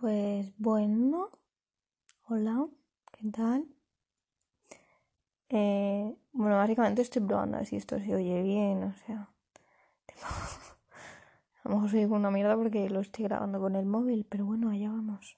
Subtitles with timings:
[0.00, 1.28] Pues bueno,
[2.26, 2.66] hola,
[3.12, 3.66] ¿qué tal?
[5.50, 9.28] Eh, bueno, básicamente estoy probando a ver si esto se oye bien, o sea,
[10.06, 10.22] tipo,
[11.64, 14.70] a lo mejor soy una mierda porque lo estoy grabando con el móvil, pero bueno,
[14.70, 15.36] allá vamos.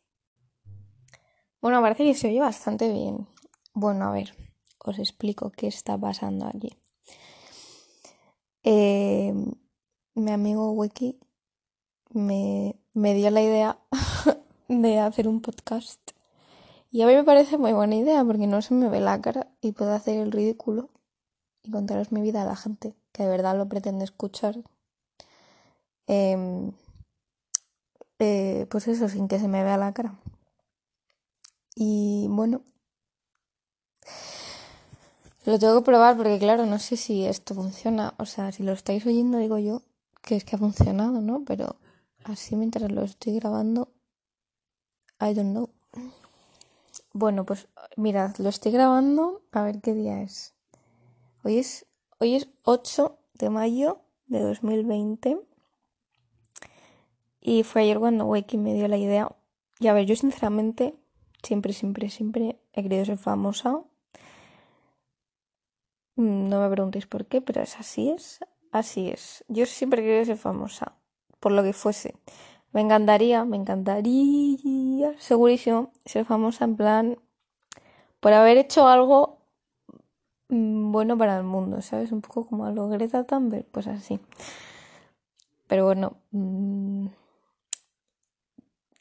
[1.61, 3.27] Bueno, parece que se oye bastante bien.
[3.75, 4.33] Bueno, a ver,
[4.79, 6.71] os explico qué está pasando aquí.
[8.63, 9.35] Eh,
[10.15, 11.19] mi amigo Wiki
[12.11, 13.79] me, me dio la idea
[14.81, 16.01] de hacer un podcast.
[16.91, 19.49] Y a mí me parece muy buena idea porque no se me ve la cara
[19.61, 20.89] y puedo hacer el ridículo
[21.63, 24.57] y contaros mi vida a la gente que de verdad lo pretende escuchar.
[26.07, 26.73] Em,
[28.19, 30.15] eh, pues eso, sin que se me vea la cara.
[31.75, 32.63] Y bueno,
[35.45, 38.15] lo tengo que probar porque claro, no sé si esto funciona.
[38.19, 39.83] O sea, si lo estáis oyendo digo yo
[40.23, 41.45] que es que ha funcionado, ¿no?
[41.45, 41.77] Pero
[42.25, 43.89] así mientras lo estoy grabando
[45.23, 45.71] I don't know.
[47.13, 49.43] Bueno, pues mirad, lo estoy grabando.
[49.53, 50.53] A ver qué día es.
[51.45, 51.87] Hoy es,
[52.19, 55.39] hoy es 8 de mayo de 2020.
[57.41, 59.31] Y fue ayer cuando Wakey me dio la idea.
[59.79, 60.95] Y a ver, yo sinceramente
[61.43, 63.81] siempre, siempre, siempre he querido ser famosa.
[66.17, 68.41] Mm, no me preguntéis por qué, pero es así es.
[68.73, 69.45] Así es.
[69.47, 70.97] Yo siempre he querido ser famosa.
[71.39, 72.17] Por lo que fuese.
[72.73, 77.19] Me encantaría, me encantaría, segurísimo, ser famosa en plan
[78.21, 79.39] por haber hecho algo
[80.49, 82.13] mm, bueno para el mundo, ¿sabes?
[82.13, 84.21] Un poco como a lo Greta Thunberg, pues así.
[85.67, 87.09] Pero bueno, mmm,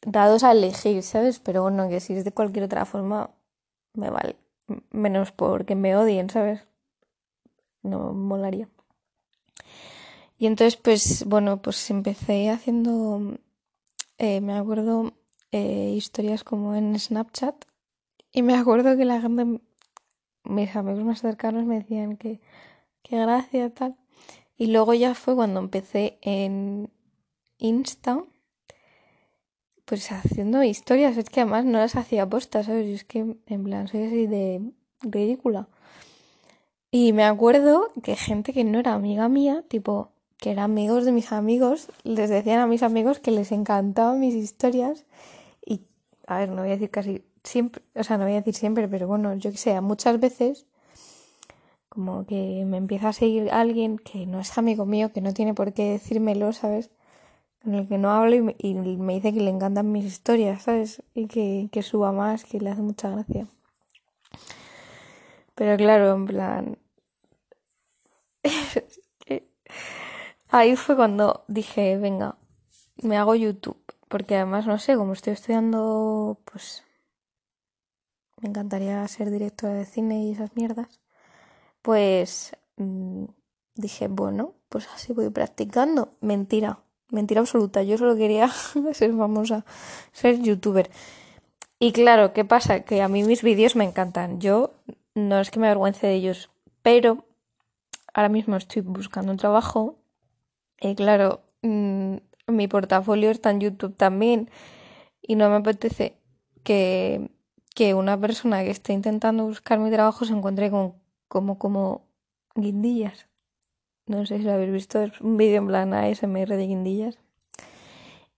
[0.05, 1.39] dados a elegir, ¿sabes?
[1.39, 3.31] Pero bueno, que si es de cualquier otra forma,
[3.93, 4.35] me vale.
[4.91, 6.61] Menos porque me odien, ¿sabes?
[7.83, 8.67] No molaría.
[10.37, 13.37] Y entonces, pues bueno, pues empecé haciendo
[14.23, 15.13] eh, me acuerdo
[15.51, 17.65] eh, historias como en Snapchat
[18.31, 19.59] y me acuerdo que la gente,
[20.43, 22.39] mis amigos más cercanos me decían que,
[23.01, 23.97] que gracia tal.
[24.55, 26.91] Y luego ya fue cuando empecé en
[27.57, 28.23] Insta,
[29.85, 32.87] pues haciendo historias, es que además no las hacía postas, ¿sabes?
[32.87, 35.67] Es que en plan soy así de ridícula.
[36.91, 41.11] Y me acuerdo que gente que no era amiga mía, tipo que eran amigos de
[41.11, 45.05] mis amigos, les decían a mis amigos que les encantaban mis historias
[45.63, 45.81] y,
[46.25, 48.87] a ver, no voy a decir casi siempre, o sea, no voy a decir siempre,
[48.87, 50.65] pero bueno, yo que sé, muchas veces
[51.89, 55.53] como que me empieza a seguir alguien que no es amigo mío, que no tiene
[55.53, 56.89] por qué decírmelo, ¿sabes?
[57.63, 58.41] Con el que no hablo y
[58.73, 61.03] me, dice que le encantan mis historias, ¿sabes?
[61.13, 63.47] Y que, que suba más, que le hace mucha gracia.
[65.53, 66.77] Pero claro, en plan...
[70.53, 72.35] Ahí fue cuando dije, venga,
[73.01, 73.81] me hago YouTube.
[74.09, 76.83] Porque además, no sé, como estoy estudiando, pues
[78.41, 80.99] me encantaría ser directora de cine y esas mierdas.
[81.81, 83.23] Pues mm,
[83.75, 86.09] dije, bueno, pues así voy practicando.
[86.19, 86.79] Mentira,
[87.09, 87.81] mentira absoluta.
[87.83, 88.49] Yo solo quería
[88.93, 89.63] ser famosa,
[90.11, 90.91] ser youtuber.
[91.79, 92.81] Y claro, ¿qué pasa?
[92.81, 94.41] Que a mí mis vídeos me encantan.
[94.41, 94.73] Yo
[95.15, 96.49] no es que me avergüence de ellos,
[96.81, 97.23] pero
[98.13, 100.00] ahora mismo estoy buscando un trabajo
[100.81, 102.15] y claro, mm,
[102.47, 104.49] mi portafolio está en YouTube también
[105.21, 106.17] y no me apetece
[106.63, 107.29] que,
[107.75, 110.95] que una persona que esté intentando buscar mi trabajo se encuentre con
[111.27, 112.07] como, como
[112.55, 113.27] guindillas.
[114.07, 117.19] No sé si lo habéis visto, es un vídeo en plan ASMR de guindillas.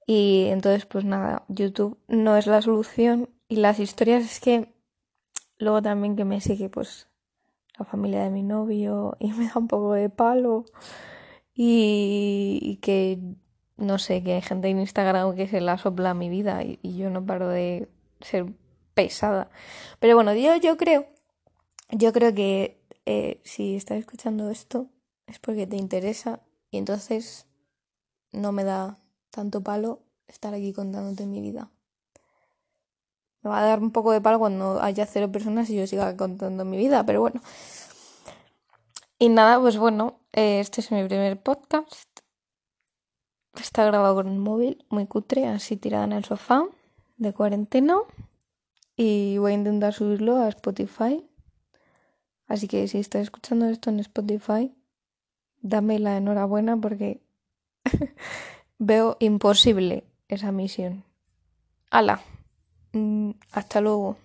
[0.06, 3.30] Y entonces, pues nada, YouTube no es la solución.
[3.48, 4.74] Y las historias es que
[5.58, 7.08] luego también que me sigue, pues,
[7.80, 10.66] la familia de mi novio y me da un poco de palo
[11.56, 13.20] y, que
[13.78, 17.10] no sé, que hay gente en Instagram que se la sopla mi vida y, yo
[17.10, 17.90] no paro de
[18.22, 18.46] ser
[18.94, 19.50] pesada.
[20.00, 21.08] Pero bueno, yo, yo creo,
[21.92, 24.90] yo creo que eh, si estás escuchando esto
[25.28, 26.42] es porque te interesa
[26.72, 27.48] y entonces
[28.32, 28.98] no me da
[29.30, 31.70] tanto palo estar aquí contándote mi vida.
[33.42, 36.16] Me va a dar un poco de palo cuando haya cero personas y yo siga
[36.16, 37.42] contando mi vida, pero bueno.
[39.24, 42.10] Y nada, pues bueno, eh, este es mi primer podcast.
[43.56, 46.66] Está grabado con un móvil, muy cutre, así tirada en el sofá,
[47.16, 48.00] de cuarentena.
[48.98, 51.26] Y voy a intentar subirlo a Spotify.
[52.48, 54.76] Así que si estás escuchando esto en Spotify,
[55.62, 57.22] dame la enhorabuena porque
[58.78, 61.06] veo imposible esa misión.
[61.90, 62.22] ¡Hala!
[62.92, 64.18] Mm, hasta luego.